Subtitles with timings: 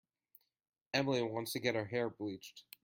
[0.95, 2.63] Emily wants to get her hair bleached.